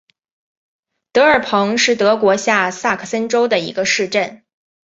[1.11, 4.43] 德尔彭是德国下萨克森州的一个市镇。